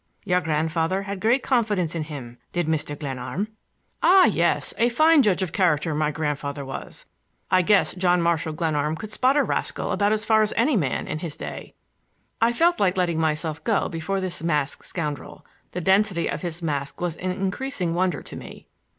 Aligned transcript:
Your 0.25 0.41
grandfather 0.41 1.03
had 1.03 1.19
great 1.19 1.43
confidence 1.43 1.93
in 1.93 2.05
him, 2.05 2.39
did 2.53 2.65
Mr. 2.65 2.97
Glenarm." 2.99 3.49
"Ah, 4.01 4.25
yes! 4.25 4.73
A 4.79 4.89
fine 4.89 5.21
judge 5.21 5.43
of 5.43 5.53
character 5.53 5.93
my 5.93 6.09
grandfather 6.09 6.65
was! 6.65 7.05
I 7.51 7.61
guess 7.61 7.93
John 7.93 8.19
Marshall 8.19 8.53
Glenarm 8.53 8.95
could 8.95 9.11
spot 9.11 9.37
a 9.37 9.43
rascal 9.43 9.91
about 9.91 10.11
as 10.11 10.25
far 10.25 10.41
as 10.41 10.53
any 10.57 10.75
man 10.75 11.07
in 11.07 11.19
his 11.19 11.37
day." 11.37 11.75
I 12.41 12.51
felt 12.51 12.79
like 12.79 12.97
letting 12.97 13.19
myself 13.19 13.63
go 13.63 13.89
before 13.89 14.19
this 14.19 14.41
masked 14.41 14.85
scoundrel. 14.87 15.45
The 15.73 15.81
density 15.81 16.27
of 16.27 16.41
his 16.41 16.63
mask 16.63 16.99
was 16.99 17.15
an 17.17 17.29
increasing 17.33 17.93
wonder 17.93 18.23
to 18.23 18.35
me. 18.35 18.67